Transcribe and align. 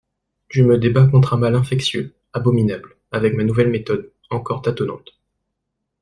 «Je 0.49 0.63
me 0.63 0.79
débats 0.79 1.05
contre 1.05 1.33
un 1.33 1.37
mal 1.37 1.53
infectieux, 1.53 2.15
abominable, 2.33 2.97
avec 3.11 3.35
ma 3.35 3.43
nouvelle 3.43 3.69
méthode, 3.69 4.11
encore 4.31 4.63
tâtonnante. 4.63 5.11